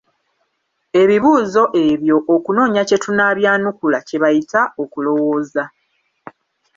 Ebibuzo 1.01 1.63
ebyo 1.87 2.17
okunoonya 2.35 2.81
kye 2.87 2.97
tunaabyanukula, 3.03 3.99
kye 4.07 4.17
bayita 4.23 4.61
okulowooza. 4.83 5.63